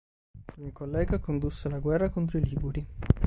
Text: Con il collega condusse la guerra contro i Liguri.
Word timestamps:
Con 0.55 0.65
il 0.65 0.73
collega 0.73 1.19
condusse 1.19 1.69
la 1.69 1.77
guerra 1.77 2.09
contro 2.09 2.39
i 2.39 2.43
Liguri. 2.43 2.87